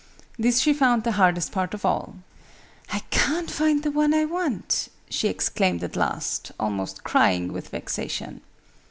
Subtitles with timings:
[0.39, 2.15] This she found the hardest part of all.
[2.91, 8.41] "I can't find the one I want!" she exclaimed at last, almost crying with vexation.